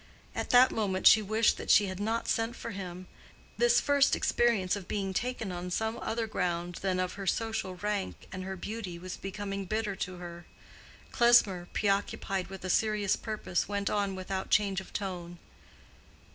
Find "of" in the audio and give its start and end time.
4.75-4.87, 7.03-7.13, 14.81-14.91